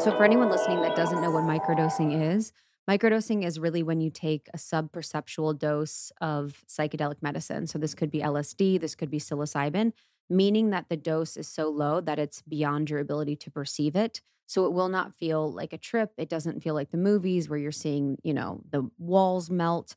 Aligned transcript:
And 0.00 0.04
so, 0.10 0.16
for 0.16 0.24
anyone 0.24 0.48
listening 0.48 0.80
that 0.80 0.96
doesn't 0.96 1.20
know 1.20 1.30
what 1.30 1.44
microdosing 1.44 2.32
is, 2.32 2.54
microdosing 2.88 3.44
is 3.44 3.60
really 3.60 3.82
when 3.82 4.00
you 4.00 4.08
take 4.08 4.48
a 4.54 4.56
subperceptual 4.56 5.58
dose 5.58 6.10
of 6.22 6.64
psychedelic 6.66 7.16
medicine. 7.20 7.66
So, 7.66 7.78
this 7.78 7.94
could 7.94 8.10
be 8.10 8.20
LSD, 8.20 8.80
this 8.80 8.94
could 8.94 9.10
be 9.10 9.20
psilocybin, 9.20 9.92
meaning 10.30 10.70
that 10.70 10.88
the 10.88 10.96
dose 10.96 11.36
is 11.36 11.48
so 11.48 11.68
low 11.68 12.00
that 12.00 12.18
it's 12.18 12.40
beyond 12.40 12.88
your 12.88 12.98
ability 12.98 13.36
to 13.36 13.50
perceive 13.50 13.94
it. 13.94 14.22
So, 14.46 14.64
it 14.64 14.72
will 14.72 14.88
not 14.88 15.14
feel 15.14 15.52
like 15.52 15.74
a 15.74 15.76
trip. 15.76 16.12
It 16.16 16.30
doesn't 16.30 16.62
feel 16.62 16.72
like 16.72 16.92
the 16.92 16.96
movies 16.96 17.50
where 17.50 17.58
you're 17.58 17.70
seeing, 17.70 18.16
you 18.22 18.32
know, 18.32 18.62
the 18.70 18.88
walls 18.96 19.50
melt. 19.50 19.96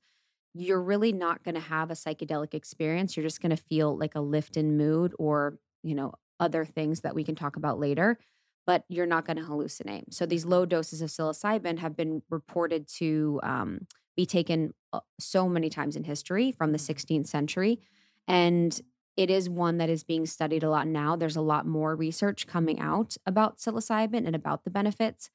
You're 0.53 0.83
really 0.83 1.13
not 1.13 1.45
going 1.45 1.55
to 1.55 1.61
have 1.61 1.91
a 1.91 1.93
psychedelic 1.93 2.53
experience. 2.53 3.15
You're 3.15 3.25
just 3.25 3.41
going 3.41 3.55
to 3.55 3.63
feel 3.63 3.97
like 3.97 4.15
a 4.15 4.19
lift 4.19 4.57
in 4.57 4.75
mood 4.75 5.13
or, 5.17 5.59
you 5.81 5.95
know, 5.95 6.15
other 6.41 6.65
things 6.65 7.01
that 7.01 7.15
we 7.15 7.23
can 7.23 7.35
talk 7.35 7.55
about 7.55 7.79
later 7.79 8.17
but 8.65 8.85
you're 8.87 9.05
not 9.05 9.25
going 9.25 9.37
to 9.37 9.43
hallucinate. 9.43 10.13
So 10.13 10.25
these 10.25 10.45
low 10.45 10.65
doses 10.65 11.01
of 11.01 11.09
psilocybin 11.09 11.79
have 11.79 11.95
been 11.95 12.21
reported 12.29 12.87
to 12.99 13.39
um, 13.43 13.87
be 14.15 14.25
taken 14.25 14.73
uh, 14.91 15.01
so 15.19 15.49
many 15.49 15.69
times 15.69 15.95
in 15.95 16.03
history 16.03 16.51
from 16.51 16.71
the 16.71 16.77
16th 16.77 17.27
century, 17.27 17.79
and 18.27 18.79
it 19.15 19.29
is 19.29 19.49
one 19.49 19.77
that 19.77 19.89
is 19.89 20.03
being 20.03 20.25
studied 20.25 20.63
a 20.63 20.69
lot 20.69 20.87
now. 20.87 21.15
There's 21.15 21.35
a 21.35 21.41
lot 21.41 21.67
more 21.67 21.95
research 21.95 22.47
coming 22.47 22.79
out 22.79 23.15
about 23.25 23.57
psilocybin 23.57 24.25
and 24.25 24.35
about 24.35 24.63
the 24.63 24.71
benefits 24.71 25.29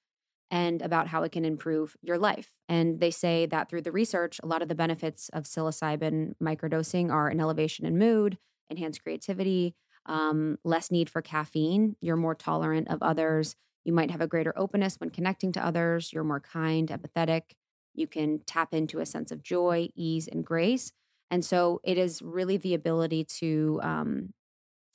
and 0.51 0.83
about 0.83 1.09
how 1.09 1.23
it 1.23 1.33
can 1.33 1.45
improve 1.45 1.97
your 2.03 2.19
life. 2.19 2.53
And 2.69 3.01
they 3.01 3.11
say 3.11 3.47
that 3.47 3.69
through 3.69 3.83
the 3.83 3.93
research, 3.93 4.41
a 4.43 4.47
lot 4.47 4.63
of 4.63 4.69
the 4.69 4.75
benefits 4.75 5.29
of 5.33 5.45
psilocybin 5.45 6.35
microdosing 6.43 7.11
are 7.13 7.29
an 7.29 7.41
elevation 7.41 7.85
in 7.85 7.99
mood, 7.99 8.39
enhanced 8.71 9.03
creativity, 9.03 9.75
um, 10.09 10.59
less 10.65 10.91
need 10.91 11.09
for 11.09 11.23
caffeine. 11.23 11.97
You're 12.01 12.17
more 12.17 12.35
tolerant 12.35 12.89
of 12.89 13.03
others. 13.03 13.55
You 13.85 13.93
might 13.93 14.11
have 14.11 14.21
a 14.21 14.27
greater 14.27 14.53
openness 14.59 14.97
when 14.99 15.11
connecting 15.11 15.53
to 15.53 15.65
others. 15.65 16.13
You're 16.13 16.25
more 16.25 16.41
kind, 16.41 16.89
empathetic. 16.89 17.43
You 17.95 18.07
can 18.07 18.41
tap 18.47 18.75
into 18.75 18.99
a 19.01 19.07
sense 19.07 19.31
of 19.31 19.43
joy, 19.43 19.89
ease, 19.95 20.29
and 20.29 20.45
grace. 20.45 20.93
And 21.31 21.45
so 21.45 21.81
it 21.85 21.99
is 21.99 22.23
really 22.23 22.57
the 22.57 22.75
ability 22.75 23.25
to, 23.25 23.81
um, 23.83 24.33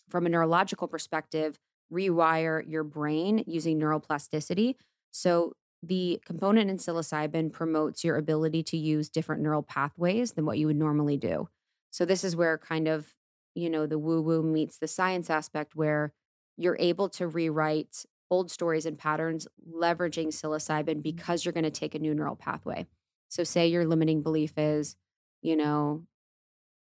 from 0.10 0.26
a 0.26 0.30
neurological 0.30 0.88
perspective, 0.88 1.58
rewire 1.92 2.64
your 2.68 2.84
brain 2.84 3.44
using 3.46 3.80
neuroplasticity. 3.80 4.76
So 5.12 5.54
the 5.84 6.22
component 6.26 6.70
in 6.70 6.78
psilocybin 6.78 7.52
promotes 7.52 8.04
your 8.04 8.18
ability 8.18 8.64
to 8.64 8.78
use 8.78 9.10
different 9.10 9.42
neural 9.42 9.64
pathways 9.64 10.34
than 10.34 10.46
what 10.46 10.58
you 10.58 10.68
would 10.68 10.78
normally 10.78 11.18
do. 11.18 11.50
So 11.92 12.06
this 12.06 12.24
is 12.24 12.36
where 12.36 12.58
kind 12.58 12.88
of 12.88 13.14
you 13.56 13.70
know, 13.70 13.86
the 13.86 14.00
woo 14.00 14.22
woo 14.22 14.44
meets 14.44 14.78
the 14.78 14.88
science 14.88 15.30
aspect 15.30 15.76
where 15.76 16.14
you're 16.58 16.78
able 16.80 17.10
to 17.10 17.28
rewrite 17.28 18.06
old 18.30 18.52
stories 18.52 18.86
and 18.86 18.98
patterns 18.98 19.48
leveraging 19.72 20.28
psilocybin 20.28 20.86
mm-hmm. 20.86 21.02
because 21.02 21.46
you're 21.46 21.54
going 21.54 21.64
to 21.64 21.72
take 21.72 21.96
a 21.96 22.00
new 22.00 22.14
neural 22.14 22.36
pathway. 22.36 22.86
So, 23.30 23.44
say 23.44 23.68
your 23.68 23.86
limiting 23.86 24.22
belief 24.22 24.54
is, 24.58 24.96
you 25.42 25.56
know, 25.56 26.04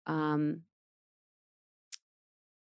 um, 0.07 0.61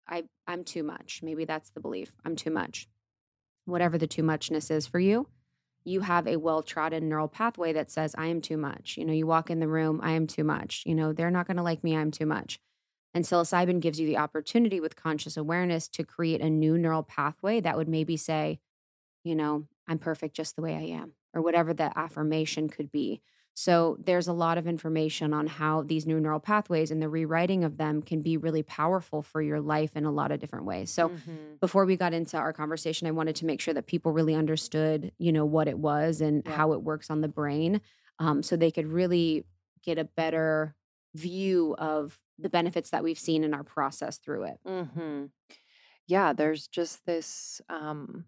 I 0.08 0.24
I'm 0.46 0.64
too 0.64 0.82
much. 0.82 1.20
Maybe 1.22 1.44
that's 1.44 1.70
the 1.70 1.80
belief. 1.80 2.12
I'm 2.24 2.36
too 2.36 2.50
much. 2.50 2.88
Whatever 3.64 3.96
the 3.96 4.06
too 4.06 4.22
muchness 4.22 4.70
is 4.70 4.86
for 4.86 4.98
you, 4.98 5.28
you 5.84 6.00
have 6.00 6.26
a 6.26 6.36
well 6.36 6.62
trodden 6.62 7.08
neural 7.08 7.28
pathway 7.28 7.72
that 7.72 7.90
says 7.90 8.14
I 8.16 8.26
am 8.26 8.40
too 8.40 8.56
much. 8.56 8.96
You 8.96 9.04
know, 9.04 9.12
you 9.12 9.26
walk 9.26 9.50
in 9.50 9.60
the 9.60 9.68
room, 9.68 10.00
I 10.02 10.12
am 10.12 10.26
too 10.26 10.44
much. 10.44 10.82
You 10.86 10.94
know, 10.94 11.12
they're 11.12 11.30
not 11.30 11.46
going 11.46 11.56
to 11.56 11.62
like 11.62 11.84
me. 11.84 11.96
I'm 11.96 12.10
too 12.10 12.26
much. 12.26 12.58
And 13.14 13.24
psilocybin 13.24 13.80
gives 13.80 14.00
you 14.00 14.06
the 14.06 14.18
opportunity 14.18 14.80
with 14.80 14.96
conscious 14.96 15.36
awareness 15.36 15.86
to 15.88 16.04
create 16.04 16.40
a 16.40 16.50
new 16.50 16.76
neural 16.76 17.04
pathway 17.04 17.60
that 17.60 17.76
would 17.76 17.88
maybe 17.88 18.16
say, 18.16 18.58
you 19.22 19.36
know, 19.36 19.66
I'm 19.86 19.98
perfect 19.98 20.34
just 20.34 20.56
the 20.56 20.62
way 20.62 20.74
I 20.74 21.00
am, 21.00 21.12
or 21.32 21.40
whatever 21.40 21.72
the 21.72 21.96
affirmation 21.96 22.68
could 22.68 22.90
be. 22.90 23.22
So 23.56 23.96
there's 24.04 24.26
a 24.26 24.32
lot 24.32 24.58
of 24.58 24.66
information 24.66 25.32
on 25.32 25.46
how 25.46 25.82
these 25.82 26.06
new 26.06 26.18
neural 26.18 26.40
pathways 26.40 26.90
and 26.90 27.00
the 27.00 27.08
rewriting 27.08 27.62
of 27.62 27.76
them 27.76 28.02
can 28.02 28.20
be 28.20 28.36
really 28.36 28.64
powerful 28.64 29.22
for 29.22 29.40
your 29.40 29.60
life 29.60 29.96
in 29.96 30.04
a 30.04 30.10
lot 30.10 30.32
of 30.32 30.40
different 30.40 30.64
ways. 30.64 30.90
So 30.90 31.10
mm-hmm. 31.10 31.54
before 31.60 31.84
we 31.84 31.96
got 31.96 32.12
into 32.12 32.36
our 32.36 32.52
conversation, 32.52 33.06
I 33.06 33.12
wanted 33.12 33.36
to 33.36 33.46
make 33.46 33.60
sure 33.60 33.72
that 33.74 33.86
people 33.86 34.10
really 34.10 34.34
understood, 34.34 35.12
you 35.18 35.30
know, 35.30 35.44
what 35.44 35.68
it 35.68 35.78
was 35.78 36.20
and 36.20 36.42
yeah. 36.44 36.50
how 36.50 36.72
it 36.72 36.82
works 36.82 37.10
on 37.10 37.20
the 37.20 37.28
brain, 37.28 37.80
um, 38.18 38.42
so 38.42 38.56
they 38.56 38.72
could 38.72 38.88
really 38.88 39.44
get 39.84 39.98
a 39.98 40.04
better 40.04 40.74
view 41.14 41.76
of 41.78 42.18
the 42.38 42.50
benefits 42.50 42.90
that 42.90 43.04
we've 43.04 43.18
seen 43.18 43.44
in 43.44 43.54
our 43.54 43.64
process 43.64 44.18
through 44.18 44.44
it. 44.44 44.58
hmm 44.64 45.26
Yeah, 46.06 46.32
there's 46.32 46.68
just 46.68 47.06
this 47.06 47.60
um 47.68 48.26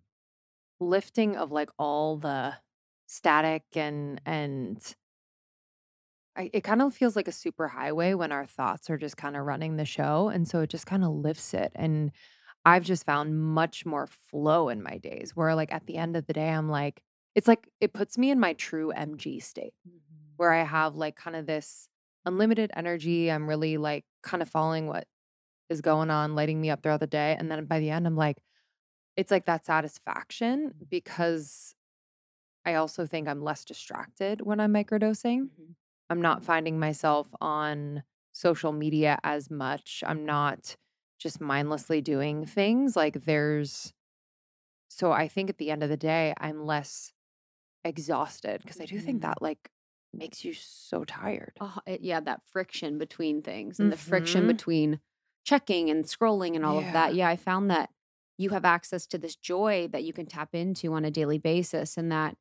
lifting 0.80 1.36
of 1.36 1.52
like 1.52 1.70
all 1.78 2.18
the 2.18 2.56
static 3.08 3.64
and 3.76 4.20
and 4.26 4.96
I, 6.36 6.50
it 6.52 6.62
kind 6.64 6.82
of 6.82 6.94
feels 6.94 7.16
like 7.16 7.28
a 7.28 7.32
super 7.32 7.68
highway 7.68 8.12
when 8.14 8.30
our 8.32 8.44
thoughts 8.46 8.90
are 8.90 8.98
just 8.98 9.16
kind 9.16 9.36
of 9.36 9.44
running 9.46 9.76
the 9.76 9.86
show 9.86 10.28
and 10.28 10.46
so 10.46 10.60
it 10.60 10.70
just 10.70 10.86
kind 10.86 11.02
of 11.04 11.10
lifts 11.12 11.54
it 11.54 11.72
and 11.74 12.12
I've 12.64 12.84
just 12.84 13.06
found 13.06 13.38
much 13.40 13.86
more 13.86 14.06
flow 14.06 14.68
in 14.68 14.82
my 14.82 14.98
days 14.98 15.34
where 15.34 15.54
like 15.54 15.72
at 15.72 15.86
the 15.86 15.96
end 15.96 16.16
of 16.16 16.26
the 16.26 16.32
day 16.34 16.48
I'm 16.50 16.68
like 16.68 17.02
it's 17.34 17.48
like 17.48 17.68
it 17.80 17.94
puts 17.94 18.18
me 18.18 18.30
in 18.30 18.40
my 18.40 18.52
true 18.54 18.90
MG 18.90 19.40
state 19.40 19.74
Mhm. 19.84 20.38
where 20.38 20.52
I 20.52 20.64
have 20.64 20.96
like 20.96 21.16
kind 21.16 21.36
of 21.36 21.46
this 21.46 21.88
unlimited 22.26 22.72
energy. 22.76 23.30
I'm 23.32 23.48
really 23.48 23.78
like 23.78 24.04
kind 24.22 24.42
of 24.42 24.50
following 24.50 24.86
what 24.88 25.06
is 25.70 25.80
going 25.82 26.10
on, 26.10 26.34
lighting 26.36 26.60
me 26.60 26.70
up 26.70 26.82
throughout 26.82 27.00
the 27.00 27.06
day. 27.08 27.36
And 27.38 27.50
then 27.50 27.66
by 27.66 27.80
the 27.80 27.90
end, 27.90 28.06
I'm 28.06 28.16
like, 28.16 28.38
it's 29.16 29.30
like 29.30 29.46
that 29.46 29.66
satisfaction 29.66 30.74
because 30.90 31.74
I 32.64 32.74
also 32.74 33.06
think 33.06 33.28
I'm 33.28 33.42
less 33.42 33.64
distracted 33.64 34.40
when 34.42 34.60
I'm 34.60 34.72
microdosing. 34.72 35.50
Mhm. 35.58 35.76
I'm 36.10 36.22
not 36.22 36.44
finding 36.44 36.78
myself 36.78 37.34
on 37.40 38.04
social 38.32 38.72
media 38.72 39.18
as 39.24 39.50
much. 39.50 40.04
I'm 40.06 40.24
not 40.26 40.76
just 41.18 41.40
mindlessly 41.40 42.00
doing 42.00 42.46
things. 42.46 42.96
Like 42.96 43.24
there's, 43.24 43.92
so 44.88 45.12
I 45.12 45.28
think 45.28 45.50
at 45.50 45.58
the 45.58 45.70
end 45.70 45.82
of 45.82 45.88
the 45.88 45.96
day, 45.96 46.34
I'm 46.38 46.64
less 46.64 47.12
exhausted 47.84 48.60
because 48.62 48.80
I 48.80 48.86
do 48.86 49.00
think 49.00 49.22
Mhm. 49.22 49.22
that 49.22 49.42
like 49.42 49.70
makes 50.16 50.44
you 50.44 50.52
so 50.54 51.04
tired. 51.04 51.60
Oh, 51.60 51.78
it, 51.86 52.02
yeah, 52.02 52.20
that 52.20 52.42
friction 52.46 52.98
between 52.98 53.42
things 53.42 53.80
and 53.80 53.90
the 53.90 53.96
friction 53.96 54.46
Mhm. 54.46 54.46
between 54.46 55.00
checking 55.44 55.88
and 55.88 56.04
scrolling 56.04 56.54
and 56.54 56.64
all 56.64 56.78
of 56.78 56.92
that. 56.92 57.14
Yeah. 57.14 57.14
Yeah, 57.14 57.28
I 57.28 57.36
found 57.36 57.70
that 57.70 57.90
you 58.36 58.50
have 58.50 58.64
access 58.66 59.06
to 59.06 59.18
this 59.18 59.36
joy 59.36 59.88
that 59.88 60.04
you 60.04 60.12
can 60.12 60.26
tap 60.26 60.54
into 60.54 60.92
on 60.92 61.04
a 61.04 61.10
daily 61.10 61.38
basis. 61.38 61.96
And 61.96 62.12
that 62.12 62.36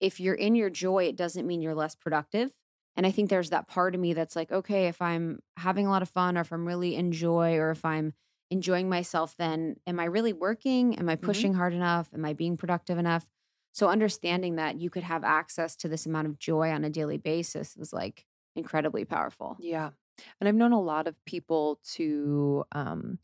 if 0.00 0.20
you're 0.20 0.34
in 0.36 0.54
your 0.54 0.70
joy, 0.70 1.04
it 1.04 1.16
doesn't 1.16 1.46
mean 1.46 1.62
you're 1.62 1.74
less 1.74 1.96
productive. 1.96 2.52
And 2.96 3.06
I 3.06 3.10
think 3.10 3.28
there's 3.28 3.50
that 3.50 3.66
part 3.66 3.94
of 3.94 4.00
me 4.00 4.12
that's 4.12 4.36
like, 4.36 4.52
okay, 4.52 4.86
if 4.86 5.02
I'm 5.02 5.40
having 5.56 5.86
a 5.86 5.90
lot 5.90 6.02
of 6.02 6.08
fun 6.08 6.38
or 6.38 6.42
if 6.42 6.52
I'm 6.52 6.66
really 6.66 6.94
enjoy 6.94 7.56
or 7.56 7.70
if 7.70 7.84
I'm 7.84 8.12
enjoying 8.50 8.88
myself, 8.88 9.36
then 9.36 9.76
am 9.86 9.98
I 9.98 10.04
really 10.04 10.32
working? 10.32 10.96
Am 10.98 11.08
I 11.08 11.16
Mhm. 11.22 11.44
pushing 11.44 11.54
hard 11.54 11.72
enough? 11.74 12.08
Am 12.12 12.24
I 12.24 12.34
being 12.34 12.56
productive 12.56 12.98
enough? 12.98 13.28
So 13.72 13.88
understanding 13.88 14.56
that 14.56 14.80
you 14.80 14.90
could 14.90 15.04
have 15.04 15.24
access 15.24 15.76
to 15.76 15.88
this 15.88 16.06
amount 16.06 16.26
of 16.26 16.38
joy 16.38 16.70
on 16.70 16.84
a 16.84 16.90
daily 16.90 17.18
basis 17.18 17.76
was 17.76 17.92
like 17.92 18.26
incredibly 18.56 19.04
powerful. 19.04 19.56
Yeah. 19.60 19.90
And 20.40 20.48
I've 20.48 20.54
known 20.54 20.72
a 20.72 20.80
lot 20.80 21.06
of 21.06 21.14
people 21.24 21.80
to 21.94 22.64
um 22.72 23.18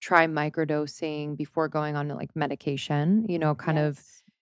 try 0.00 0.26
microdosing 0.26 1.36
before 1.36 1.68
going 1.68 1.94
on 1.94 2.08
to 2.08 2.14
like 2.14 2.34
medication, 2.34 3.24
you 3.28 3.38
know, 3.38 3.54
kind 3.54 3.78
of 3.78 4.00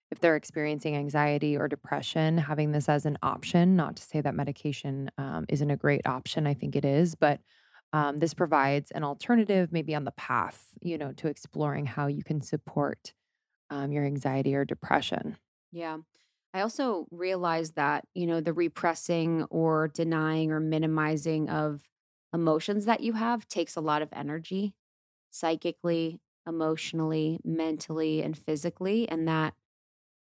if 0.09 0.19
they're 0.19 0.35
experiencing 0.35 0.95
anxiety 0.95 1.55
or 1.55 1.67
depression, 1.67 2.37
having 2.37 2.71
this 2.71 2.89
as 2.89 3.05
an 3.05 3.17
option, 3.21 3.75
not 3.75 3.95
to 3.95 4.03
say 4.03 4.19
that 4.21 4.35
medication 4.35 5.09
um, 5.17 5.45
isn't 5.47 5.69
a 5.71 5.77
great 5.77 6.05
option. 6.05 6.47
I 6.47 6.53
think 6.55 6.75
it 6.75 6.83
is, 6.83 7.15
but 7.15 7.39
um, 7.93 8.19
this 8.19 8.33
provides 8.33 8.91
an 8.91 9.03
alternative, 9.03 9.71
maybe 9.71 9.95
on 9.95 10.03
the 10.03 10.11
path, 10.11 10.69
you 10.81 10.97
know, 10.97 11.11
to 11.13 11.27
exploring 11.27 11.85
how 11.85 12.07
you 12.07 12.23
can 12.23 12.41
support 12.41 13.13
um, 13.69 13.91
your 13.91 14.03
anxiety 14.03 14.55
or 14.55 14.65
depression. 14.65 15.37
Yeah. 15.71 15.99
I 16.53 16.61
also 16.61 17.07
realized 17.11 17.75
that, 17.75 18.05
you 18.13 18.27
know, 18.27 18.41
the 18.41 18.53
repressing 18.53 19.43
or 19.45 19.87
denying 19.87 20.51
or 20.51 20.59
minimizing 20.59 21.49
of 21.49 21.89
emotions 22.33 22.85
that 22.85 23.01
you 23.01 23.13
have 23.13 23.47
takes 23.47 23.75
a 23.75 23.81
lot 23.81 24.01
of 24.01 24.09
energy 24.13 24.75
psychically, 25.31 26.21
emotionally, 26.47 27.39
mentally, 27.43 28.21
and 28.23 28.37
physically. 28.37 29.09
And 29.09 29.27
that 29.27 29.55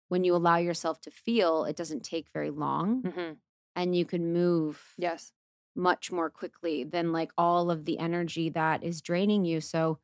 when 0.09 0.25
you 0.25 0.35
allow 0.37 0.57
yourself 0.59 1.01
to 1.03 1.11
feel, 1.11 1.65
it 1.65 1.77
doesn't 1.77 2.05
take 2.05 2.29
very 2.33 2.51
long 2.51 3.07
hmm 3.07 3.33
and 3.77 3.97
you 3.97 4.05
can 4.05 4.33
move 4.33 4.99
Yes. 4.99 5.33
much 5.75 6.13
more 6.13 6.31
quickly 6.31 6.85
than 6.85 7.13
like 7.13 7.33
all 7.39 7.71
of 7.71 7.85
the 7.85 7.99
energy 7.99 8.51
that 8.51 8.83
is 8.83 9.01
draining 9.03 9.45
you. 9.45 9.61
So, 9.61 9.99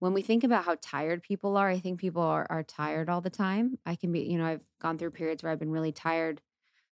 when 0.00 0.12
we 0.14 0.22
think 0.22 0.44
about 0.44 0.64
how 0.64 0.76
tired 0.80 1.22
people 1.22 1.56
are, 1.56 1.68
I 1.68 1.78
think 1.80 2.00
people 2.00 2.22
are, 2.22 2.46
are 2.50 2.62
tired 2.62 3.08
all 3.08 3.20
the 3.20 3.30
time. 3.30 3.78
I 3.84 3.96
can 3.96 4.12
be, 4.12 4.20
you 4.20 4.38
know, 4.38 4.46
I've 4.46 4.62
gone 4.80 4.98
through 4.98 5.10
periods 5.12 5.42
where 5.42 5.52
I've 5.52 5.58
been 5.58 5.70
really 5.70 5.92
tired. 5.92 6.40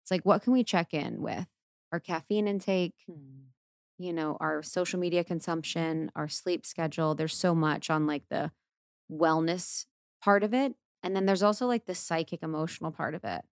It's 0.01 0.11
like, 0.11 0.25
what 0.25 0.43
can 0.43 0.53
we 0.53 0.63
check 0.63 0.93
in 0.93 1.21
with? 1.21 1.47
Our 1.91 1.99
caffeine 1.99 2.47
intake, 2.47 3.07
Mm. 3.07 3.53
you 3.97 4.13
know, 4.13 4.37
our 4.39 4.63
social 4.63 4.99
media 4.99 5.23
consumption, 5.23 6.11
our 6.15 6.27
sleep 6.27 6.65
schedule. 6.65 7.15
There's 7.15 7.35
so 7.35 7.53
much 7.53 7.89
on 7.89 8.07
like 8.07 8.27
the 8.29 8.51
wellness 9.11 9.85
part 10.21 10.43
of 10.43 10.53
it. 10.53 10.75
And 11.03 11.15
then 11.15 11.25
there's 11.25 11.43
also 11.43 11.67
like 11.67 11.85
the 11.85 11.95
psychic 11.95 12.43
emotional 12.43 12.91
part 12.91 13.15
of 13.15 13.23
it, 13.25 13.43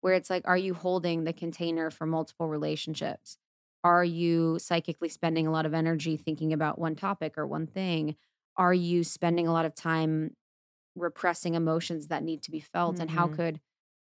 where 0.00 0.14
it's 0.14 0.30
like, 0.30 0.46
are 0.46 0.58
you 0.58 0.74
holding 0.74 1.24
the 1.24 1.32
container 1.34 1.90
for 1.90 2.06
multiple 2.06 2.48
relationships? 2.48 3.38
Are 3.84 4.04
you 4.04 4.58
psychically 4.58 5.08
spending 5.10 5.46
a 5.46 5.52
lot 5.52 5.66
of 5.66 5.74
energy 5.74 6.16
thinking 6.16 6.52
about 6.52 6.78
one 6.78 6.96
topic 6.96 7.38
or 7.38 7.46
one 7.46 7.66
thing? 7.66 8.16
Are 8.60 8.74
you 8.74 9.04
spending 9.04 9.48
a 9.48 9.54
lot 9.54 9.66
of 9.66 9.74
time 9.74 10.36
repressing 10.96 11.54
emotions 11.54 12.08
that 12.08 12.24
need 12.24 12.42
to 12.44 12.52
be 12.52 12.60
felt? 12.60 13.00
And 13.00 13.10
how 13.10 13.28
Mhm. 13.28 13.28
could 13.28 13.60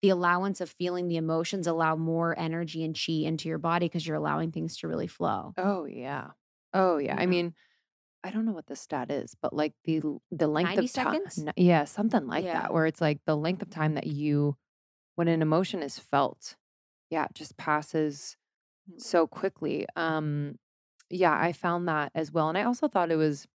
the 0.04 0.10
allowance 0.10 0.62
of 0.62 0.70
feeling 0.70 1.08
the 1.10 1.18
emotions 1.18 1.68
allow 1.68 1.96
more 1.98 2.38
energy 2.40 2.84
and 2.86 2.96
chi 3.00 3.14
into 3.14 3.50
your 3.50 3.60
body 3.60 3.88
because 3.88 4.08
you're 4.08 4.18
allowing 4.18 4.52
things 4.52 4.78
to 4.80 4.90
really 4.90 5.08
flow? 5.08 5.56
Oh, 5.58 5.86
yeah. 5.86 6.32
Oh, 6.74 6.98
yeah. 6.98 7.16
I 7.18 7.26
mean, 7.26 7.56
I 8.24 8.32
don't 8.32 8.46
know 8.46 8.54
what 8.54 8.68
the 8.68 8.76
stat 8.78 9.12
is, 9.12 9.36
but 9.36 9.54
like 9.54 9.76
the 9.86 10.02
the 10.32 10.48
length 10.48 10.78
90 10.78 10.88
of 10.88 10.92
time, 10.94 11.22
seconds? 11.28 11.46
yeah, 11.58 11.86
something 11.86 12.28
like 12.28 12.50
Yeah. 12.50 12.54
that, 12.54 12.74
where 12.74 12.86
it's 12.86 13.02
like 13.02 13.22
the 13.26 13.38
length 13.38 13.62
of 13.64 13.70
time 13.70 13.96
that 13.96 14.08
you, 14.08 14.58
when 15.16 15.28
an 15.30 15.42
emotion 15.42 15.84
is 15.84 16.00
felt, 16.00 16.58
yeah, 17.12 17.26
it 17.26 17.36
just 17.36 17.58
passes 17.58 18.38
Mm. 18.90 19.00
so 19.00 19.28
quickly. 19.28 19.88
Um, 19.96 20.58
yeah, 21.10 21.38
I 21.40 21.54
found 21.54 21.88
that 21.90 22.12
as 22.16 22.32
well, 22.32 22.50
and 22.50 22.58
I 22.58 22.64
also 22.64 22.88
thought 22.90 23.12
it 23.12 23.18
was, 23.18 23.48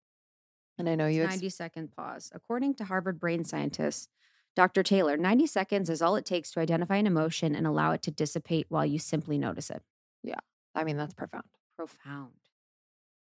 and 0.78 0.88
I 0.88 0.94
know 0.94 1.06
you, 1.06 1.24
ex- 1.24 1.34
90 1.34 1.48
second 1.50 1.92
pause. 1.92 2.30
According 2.34 2.74
to 2.76 2.84
Harvard 2.84 3.18
brain 3.20 3.44
scientists, 3.44 4.08
Dr. 4.56 4.82
Taylor, 4.82 5.16
90 5.16 5.46
seconds 5.46 5.90
is 5.90 6.00
all 6.00 6.16
it 6.16 6.24
takes 6.24 6.50
to 6.52 6.60
identify 6.60 6.96
an 6.96 7.06
emotion 7.06 7.54
and 7.54 7.66
allow 7.66 7.92
it 7.92 8.02
to 8.02 8.10
dissipate 8.10 8.66
while 8.68 8.86
you 8.86 8.98
simply 8.98 9.36
notice 9.38 9.70
it. 9.70 9.82
Yeah. 10.22 10.40
I 10.74 10.84
mean, 10.84 10.96
that's 10.96 11.14
profound. 11.14 11.44
Profound. 11.76 12.32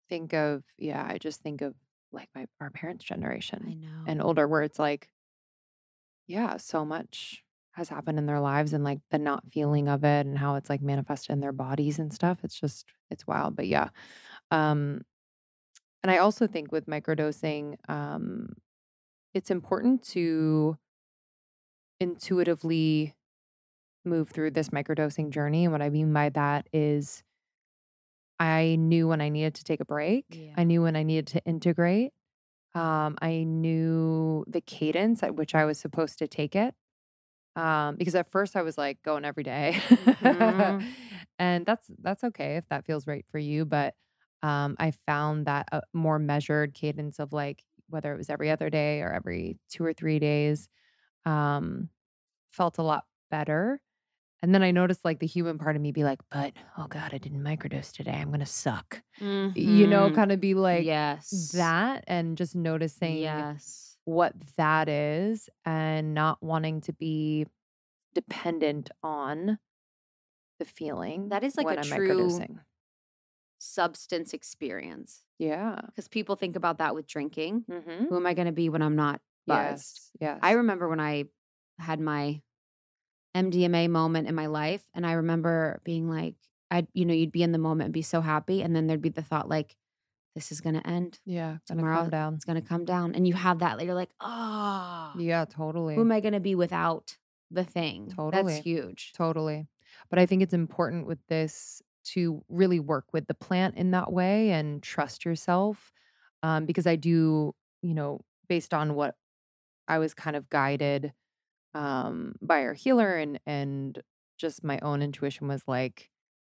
Think 0.09 0.33
of, 0.33 0.63
yeah, 0.77 1.05
I 1.09 1.17
just 1.17 1.41
think 1.41 1.61
of 1.61 1.73
like 2.11 2.29
my 2.35 2.45
our 2.61 2.69
parents' 2.69 3.03
generation. 3.03 3.65
I 3.67 3.73
know. 3.73 4.03
and 4.07 4.21
older 4.21 4.47
where 4.47 4.61
it's 4.61 4.79
like 4.79 5.09
yeah 6.27 6.57
so 6.57 6.83
much 6.85 7.43
has 7.73 7.89
happened 7.89 8.17
in 8.17 8.25
their 8.25 8.39
lives 8.39 8.73
and 8.73 8.83
like 8.83 8.99
the 9.11 9.19
not 9.19 9.43
feeling 9.51 9.87
of 9.87 10.03
it 10.03 10.25
and 10.25 10.37
how 10.37 10.55
it's 10.55 10.69
like 10.69 10.81
manifested 10.81 11.31
in 11.31 11.39
their 11.39 11.51
bodies 11.51 11.99
and 11.99 12.13
stuff 12.13 12.39
it's 12.43 12.59
just 12.59 12.85
it's 13.11 13.27
wild 13.27 13.55
but 13.55 13.67
yeah 13.67 13.89
um 14.49 15.01
and 16.05 16.11
i 16.11 16.17
also 16.17 16.45
think 16.45 16.71
with 16.71 16.85
microdosing 16.85 17.75
um 17.89 18.53
it's 19.33 19.49
important 19.49 20.03
to 20.03 20.77
intuitively 21.99 23.15
move 24.05 24.29
through 24.29 24.51
this 24.51 24.69
microdosing 24.69 25.31
journey 25.31 25.63
and 25.63 25.71
what 25.71 25.81
i 25.81 25.89
mean 25.89 26.13
by 26.13 26.29
that 26.29 26.67
is 26.71 27.23
i 28.39 28.75
knew 28.77 29.07
when 29.07 29.19
i 29.19 29.29
needed 29.29 29.55
to 29.55 29.63
take 29.63 29.79
a 29.79 29.85
break 29.85 30.25
Yeah. 30.29 30.53
i 30.57 30.63
knew 30.63 30.83
when 30.83 30.95
i 30.95 31.01
needed 31.01 31.25
to 31.27 31.43
integrate 31.45 32.13
um, 32.75 33.15
I 33.21 33.45
knew 33.45 34.43
the 34.47 34.59
cadence 34.59 35.23
at 35.23 35.35
which 35.35 35.55
I 35.55 35.63
was 35.63 35.79
supposed 35.79 36.19
to 36.19 36.27
take 36.27 36.57
it. 36.57 36.75
Um, 37.55 37.95
because 37.95 38.15
at 38.15 38.29
first 38.29 38.57
I 38.57 38.63
was 38.63 38.77
like 38.77 39.01
going 39.01 39.23
every 39.23 39.43
day. 39.43 39.79
Mhm. 40.21 40.85
and 41.39 41.65
that's 41.65 41.89
that's 42.01 42.25
okay 42.25 42.57
if 42.57 42.67
that 42.67 42.85
feels 42.85 43.07
right 43.07 43.25
for 43.31 43.39
you. 43.39 43.63
But 43.63 43.93
um, 44.45 44.75
I 44.79 44.91
found 45.07 45.45
that 45.47 45.67
a 45.71 45.81
more 45.93 46.19
measured 46.19 46.73
cadence 46.73 47.19
of 47.19 47.33
like 47.33 47.63
whether 47.89 48.13
it 48.13 48.17
was 48.17 48.29
every 48.29 48.49
other 48.51 48.69
day 48.69 49.01
or 49.01 49.11
every 49.13 49.57
two 49.69 49.83
or 49.85 49.93
three 49.93 50.19
days 50.19 50.67
um, 51.25 51.89
felt 52.51 52.77
a 52.77 52.83
lot 52.83 53.05
better. 53.31 53.79
And 54.41 54.53
then 54.53 54.61
I 54.61 54.71
noticed 54.71 55.03
like 55.03 55.19
the 55.19 55.25
human 55.27 55.57
part 55.57 55.75
of 55.75 55.81
me 55.81 55.91
be 55.91 56.03
like, 56.03 56.19
but 56.29 56.53
oh 56.77 56.87
God, 56.87 57.13
I 57.13 57.17
didn't 57.17 57.41
microdose 57.43 57.91
today. 57.91 58.11
I'm 58.21 58.29
gonna 58.31 58.45
suck. 58.45 59.01
You 59.19 59.87
know, 59.87 60.09
Mhm. 60.09 60.15
kind 60.15 60.31
of 60.31 60.39
be 60.39 60.53
like 60.53 60.85
yes. 60.85 61.51
that 61.53 62.03
and 62.07 62.37
just 62.37 62.55
noticing 62.55 63.17
Yes. 63.17 63.97
what 64.05 64.33
that 64.57 64.87
is 64.89 65.49
and 65.65 66.13
not 66.13 66.43
wanting 66.43 66.81
to 66.81 66.93
be 66.93 67.47
dependent 68.13 68.91
on 69.01 69.57
the 70.59 70.65
feeling 70.65 71.29
That 71.29 71.43
is 71.43 71.55
like 71.55 71.67
a 71.67 71.79
I'm 71.79 71.83
true- 71.83 72.09
microdosing. 72.29 72.59
Substance 73.65 74.33
experience. 74.33 75.21
Yeah. 75.39 75.79
Because 75.87 76.07
people 76.07 76.35
think 76.35 76.55
about 76.55 76.77
that 76.77 76.95
with 76.95 77.07
drinking. 77.07 77.65
Mm-hmm. 77.69 78.05
Who 78.05 78.15
am 78.15 78.25
I 78.25 78.33
going 78.33 78.45
to 78.47 78.53
be 78.53 78.69
when 78.69 78.81
I'm 78.81 78.95
not 78.95 79.21
buzzed? 79.47 79.99
Yes. 79.99 80.11
Yes. 80.21 80.39
I 80.41 80.51
remember 80.51 80.87
when 80.87 80.99
I 80.99 81.25
had 81.79 81.99
my 81.99 82.41
MDMA 83.35 83.89
moment 83.89 84.27
in 84.27 84.35
my 84.35 84.45
life, 84.45 84.83
and 84.93 85.05
I 85.05 85.13
remember 85.13 85.81
being 85.83 86.09
like, 86.09 86.35
I, 86.71 86.87
you 86.93 87.05
know, 87.05 87.13
you'd 87.13 87.31
be 87.33 87.43
in 87.43 87.51
the 87.51 87.57
moment 87.57 87.85
and 87.87 87.93
be 87.93 88.01
so 88.01 88.21
happy, 88.21 88.61
and 88.61 88.75
then 88.75 88.87
there'd 88.87 89.01
be 89.01 89.09
the 89.09 89.21
thought 89.21 89.49
like, 89.49 89.75
this 90.35 90.51
is 90.51 90.59
gonna 90.61 90.81
end. 90.85 91.19
yeah. 91.25 91.57
Gonna 91.67 91.81
Tomorrow 91.81 91.97
calm 92.01 92.09
down. 92.09 92.33
it's 92.35 92.45
gonna 92.45 92.61
come 92.61 92.85
down, 92.85 93.13
and 93.15 93.27
you 93.27 93.33
have 93.33 93.59
that. 93.59 93.81
You're 93.83 93.93
like, 93.93 94.11
oh, 94.21 95.13
Yeah. 95.17 95.45
Totally. 95.45 95.95
who 95.95 96.01
am 96.01 96.11
I 96.11 96.19
gonna 96.21 96.39
be 96.39 96.55
without 96.55 97.17
the 97.51 97.63
thing? 97.63 98.11
Totally. 98.15 98.53
That's 98.53 98.63
huge. 98.65 99.13
Totally. 99.15 99.67
But 100.09 100.19
I 100.19 100.25
think 100.25 100.41
it's 100.41 100.53
important 100.53 101.07
with 101.07 101.19
this 101.27 101.81
to 102.05 102.43
really 102.49 102.79
work 102.79 103.05
with 103.13 103.27
the 103.27 103.33
plant 103.33 103.75
in 103.75 103.91
that 103.91 104.11
way 104.13 104.51
and 104.51 104.81
trust 104.83 105.25
yourself. 105.25 105.91
Um, 106.43 106.65
because 106.65 106.87
I 106.87 106.95
do, 106.95 107.55
you 107.81 107.93
know, 107.93 108.21
based 108.47 108.73
on 108.73 108.95
what 108.95 109.15
I 109.87 109.99
was 109.99 110.13
kind 110.13 110.35
of 110.35 110.49
guided 110.49 111.13
um, 111.73 112.35
by 112.41 112.63
our 112.63 112.73
healer 112.73 113.17
and 113.17 113.39
and 113.45 114.01
just 114.37 114.63
my 114.63 114.79
own 114.81 115.01
intuition 115.01 115.47
was 115.47 115.63
like, 115.67 116.11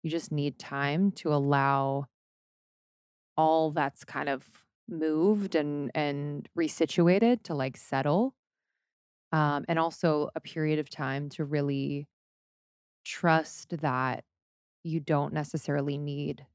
you 0.04 0.10
just 0.12 0.32
need 0.32 0.60
time 0.60 1.12
to 1.14 1.34
allow 1.34 2.08
all 3.36 3.72
that's 3.72 4.04
kind 4.04 4.30
of 4.30 4.66
moved 4.88 5.56
and 5.56 5.92
and 5.94 6.50
resituated 6.58 7.44
to 7.44 7.54
like 7.54 7.78
settle 7.78 8.36
um, 9.32 9.66
and 9.68 9.80
also 9.80 10.30
a 10.36 10.42
period 10.42 10.80
of 10.80 10.90
time 10.90 11.30
to 11.30 11.46
really 11.46 12.08
trust 13.06 13.70
that 13.80 14.26
you 14.84 15.00
don't 15.00 15.34
necessarily 15.34 15.98
need 15.98 16.46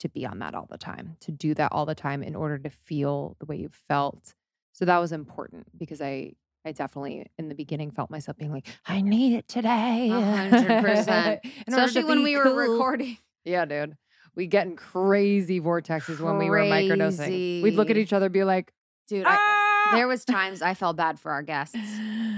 to 0.00 0.08
be 0.08 0.26
on 0.26 0.40
that 0.40 0.54
all 0.54 0.66
the 0.68 0.78
time, 0.78 1.16
to 1.20 1.30
do 1.30 1.54
that 1.54 1.72
all 1.72 1.86
the 1.86 1.94
time 1.94 2.22
in 2.22 2.34
order 2.34 2.58
to 2.58 2.70
feel 2.70 3.36
the 3.38 3.46
way 3.46 3.56
you 3.56 3.70
felt. 3.88 4.34
So 4.72 4.84
that 4.84 4.98
was 4.98 5.12
important 5.12 5.78
because 5.78 6.00
I 6.00 6.32
I 6.64 6.72
definitely 6.72 7.26
in 7.38 7.48
the 7.48 7.54
beginning 7.54 7.90
felt 7.90 8.10
myself 8.10 8.36
being 8.36 8.52
like, 8.52 8.66
I 8.86 9.00
need 9.00 9.34
it 9.34 9.48
today. 9.48 10.10
A 10.10 10.20
hundred 10.20 10.82
percent. 10.82 11.40
In 11.66 11.72
to 11.72 11.80
Especially 11.80 12.04
when 12.04 12.22
we 12.22 12.36
were 12.36 12.54
recording. 12.54 13.18
Yeah, 13.44 13.64
dude. 13.64 13.96
We 14.34 14.46
get 14.46 14.66
in 14.66 14.76
crazy 14.76 15.60
vortexes 15.60 16.18
when 16.20 16.38
we 16.38 16.48
were 16.48 16.60
microdosing. 16.60 17.62
We'd 17.62 17.74
look 17.74 17.90
at 17.90 17.98
each 17.98 18.14
other 18.14 18.30
be 18.30 18.44
like, 18.44 18.72
Dude, 19.08 19.26
I, 19.26 19.36
ah! 19.38 19.90
there 19.94 20.08
was 20.08 20.24
times 20.24 20.62
I 20.62 20.74
felt 20.74 20.96
bad 20.96 21.20
for 21.20 21.32
our 21.32 21.42
guests. 21.42 21.76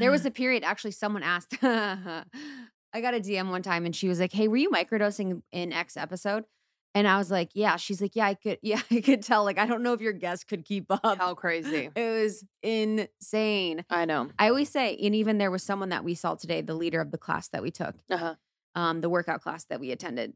There 0.00 0.10
was 0.10 0.26
a 0.26 0.30
period 0.30 0.64
actually 0.64 0.90
someone 0.90 1.22
asked 1.22 1.56
I 2.94 3.00
got 3.00 3.14
a 3.14 3.20
DM 3.20 3.50
one 3.50 3.62
time 3.62 3.84
and 3.84 3.94
she 3.94 4.08
was 4.08 4.20
like, 4.20 4.32
"Hey, 4.32 4.48
were 4.48 4.56
you 4.56 4.70
microdosing 4.70 5.42
in 5.52 5.72
X 5.72 5.96
episode?" 5.96 6.44
And 6.94 7.08
I 7.08 7.18
was 7.18 7.28
like, 7.30 7.50
"Yeah." 7.54 7.76
She's 7.76 8.00
like, 8.00 8.14
"Yeah, 8.14 8.26
I 8.26 8.34
could 8.34 8.58
yeah, 8.62 8.80
I 8.90 9.00
could 9.00 9.22
tell 9.22 9.44
like 9.44 9.58
I 9.58 9.66
don't 9.66 9.82
know 9.82 9.92
if 9.94 10.00
your 10.00 10.12
guest 10.12 10.46
could 10.48 10.64
keep 10.64 10.86
up." 10.90 11.18
how 11.18 11.34
crazy. 11.34 11.90
It 11.96 12.22
was 12.22 12.44
insane. 12.62 13.84
I 13.90 14.04
know. 14.04 14.30
I 14.38 14.48
always 14.48 14.68
say 14.70 14.96
and 14.96 15.14
even 15.14 15.38
there 15.38 15.50
was 15.50 15.62
someone 15.62 15.88
that 15.90 16.04
we 16.04 16.14
saw 16.14 16.34
today, 16.34 16.60
the 16.62 16.74
leader 16.74 17.00
of 17.00 17.10
the 17.10 17.18
class 17.18 17.48
that 17.48 17.62
we 17.62 17.70
took, 17.70 17.96
Uh-huh. 18.10 18.34
um 18.74 19.00
the 19.00 19.10
workout 19.10 19.40
class 19.42 19.64
that 19.66 19.80
we 19.80 19.90
attended. 19.90 20.34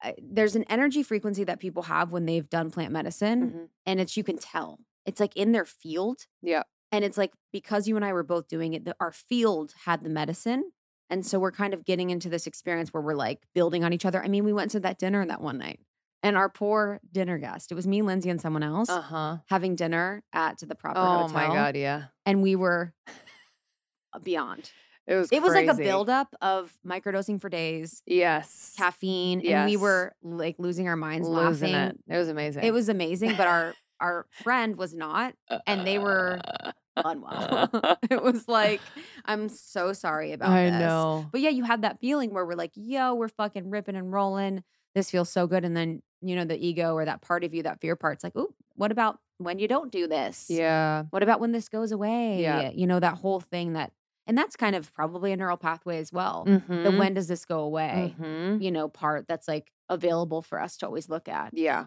I, 0.00 0.14
there's 0.22 0.54
an 0.54 0.62
energy 0.68 1.02
frequency 1.02 1.42
that 1.44 1.58
people 1.58 1.82
have 1.84 2.12
when 2.12 2.24
they've 2.26 2.48
done 2.48 2.70
plant 2.70 2.92
medicine 2.92 3.50
Mhm. 3.50 3.68
and 3.86 4.00
it's 4.00 4.16
you 4.16 4.22
can 4.22 4.38
tell. 4.38 4.78
It's 5.04 5.18
like 5.20 5.36
in 5.36 5.50
their 5.52 5.64
field 5.64 6.26
Yeah. 6.42 6.62
and 6.92 7.04
it's 7.04 7.18
like 7.18 7.32
because 7.52 7.88
you 7.88 7.96
and 7.96 8.04
I 8.04 8.12
were 8.12 8.22
both 8.22 8.46
doing 8.46 8.74
it, 8.74 8.84
the, 8.84 8.94
our 9.00 9.10
field 9.10 9.74
had 9.84 10.04
the 10.04 10.10
medicine. 10.10 10.70
And 11.10 11.24
so 11.24 11.38
we're 11.38 11.52
kind 11.52 11.72
of 11.74 11.84
getting 11.84 12.10
into 12.10 12.28
this 12.28 12.46
experience 12.46 12.90
where 12.92 13.02
we're 13.02 13.14
like 13.14 13.40
building 13.54 13.82
on 13.84 13.92
each 13.92 14.04
other. 14.04 14.22
I 14.22 14.28
mean, 14.28 14.44
we 14.44 14.52
went 14.52 14.70
to 14.72 14.80
that 14.80 14.98
dinner 14.98 15.24
that 15.26 15.40
one 15.40 15.58
night 15.58 15.80
and 16.22 16.36
our 16.36 16.48
poor 16.48 17.00
dinner 17.12 17.38
guest, 17.38 17.70
it 17.72 17.74
was 17.76 17.86
me, 17.86 18.02
Lindsey, 18.02 18.28
and 18.30 18.40
someone 18.40 18.62
else 18.62 18.88
Uh-huh. 18.90 19.38
having 19.46 19.76
dinner 19.76 20.22
at 20.32 20.58
the 20.58 20.74
proper 20.74 20.98
Oh 21.00 21.22
hotel. 21.22 21.28
my 21.28 21.46
god, 21.46 21.76
yeah. 21.76 22.04
And 22.26 22.42
we 22.42 22.56
were 22.56 22.92
beyond. 24.22 24.70
It 25.06 25.14
was 25.14 25.28
It 25.32 25.40
was 25.40 25.54
like 25.54 25.68
a 25.68 25.74
buildup 25.74 26.34
of 26.42 26.72
microdosing 26.86 27.40
for 27.40 27.48
days, 27.48 28.02
Yes. 28.06 28.74
caffeine, 28.76 29.40
and 29.46 29.64
we 29.64 29.76
were 29.78 30.14
like 30.22 30.56
losing 30.58 30.86
our 30.88 30.96
minds 30.96 31.26
Losing 31.26 31.72
laughing. 31.72 31.98
it. 32.06 32.14
It 32.14 32.18
was 32.18 32.28
amazing. 32.28 32.64
It 32.64 32.72
was 32.72 32.88
amazing, 32.90 33.34
but 33.36 33.46
our 33.46 33.74
our 34.00 34.26
friend 34.42 34.76
was 34.76 34.94
not. 34.94 35.34
and 35.66 35.86
they 35.86 35.98
were 35.98 36.40
unwell. 37.04 37.70
it 38.10 38.22
was 38.22 38.48
like, 38.48 38.80
I'm 39.24 39.48
so 39.48 39.92
sorry 39.92 40.32
about 40.32 40.50
I 40.50 40.70
this. 40.70 40.80
know. 40.80 41.26
But 41.32 41.40
yeah, 41.40 41.50
you 41.50 41.64
had 41.64 41.82
that 41.82 42.00
feeling 42.00 42.32
where 42.32 42.44
we're 42.46 42.54
like, 42.54 42.72
yo, 42.74 43.14
we're 43.14 43.28
fucking 43.28 43.70
ripping 43.70 43.96
and 43.96 44.12
rolling. 44.12 44.62
This 44.94 45.10
feels 45.10 45.28
so 45.30 45.46
good. 45.46 45.64
And 45.64 45.76
then, 45.76 46.02
you 46.22 46.34
know, 46.36 46.44
the 46.44 46.58
ego 46.58 46.94
or 46.94 47.04
that 47.04 47.20
part 47.22 47.44
of 47.44 47.54
you, 47.54 47.62
that 47.64 47.80
fear 47.80 47.94
part's 47.96 48.24
like, 48.24 48.34
ooh, 48.36 48.52
what 48.74 48.90
about 48.92 49.18
when 49.38 49.58
you 49.58 49.68
don't 49.68 49.92
do 49.92 50.06
this? 50.08 50.46
Yeah. 50.48 51.04
What 51.10 51.22
about 51.22 51.40
when 51.40 51.52
this 51.52 51.68
goes 51.68 51.92
away? 51.92 52.40
Yeah. 52.42 52.70
You 52.74 52.86
know, 52.86 52.98
that 53.00 53.14
whole 53.18 53.40
thing 53.40 53.74
that, 53.74 53.92
and 54.26 54.36
that's 54.36 54.56
kind 54.56 54.74
of 54.76 54.92
probably 54.92 55.32
a 55.32 55.36
neural 55.36 55.56
pathway 55.56 55.98
as 55.98 56.12
well. 56.12 56.44
The 56.44 56.60
Mhm. 56.60 56.98
when 56.98 57.14
does 57.14 57.28
this 57.28 57.44
go 57.44 57.60
away, 57.60 58.14
Mhm. 58.20 58.60
you 58.62 58.70
know, 58.70 58.88
part 58.88 59.26
that's 59.28 59.46
like 59.48 59.72
available 59.88 60.42
for 60.42 60.60
us 60.60 60.76
to 60.78 60.86
always 60.86 61.08
look 61.08 61.28
at. 61.28 61.50
Yeah. 61.56 61.86